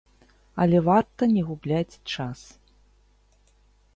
[0.63, 2.39] Але варта не губляць час.